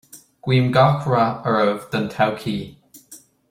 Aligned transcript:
Guím 0.45 0.71
gach 0.77 1.03
rath 1.13 1.45
oraibh 1.51 1.85
don 1.91 2.09
todhchaí 2.15 2.57